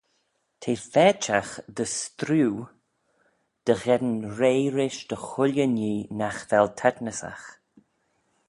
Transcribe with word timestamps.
T'eh 0.59 0.81
faitagh 0.91 1.53
dy 1.75 1.85
streeu 1.97 2.53
dy 3.65 3.73
gheddyn 3.81 4.19
rea 4.37 4.69
rish 4.75 5.01
dy 5.09 5.17
chooilley 5.27 5.67
nhee 5.75 6.07
nagh 6.19 6.41
vel 6.49 6.67
taitnysagh. 6.79 7.47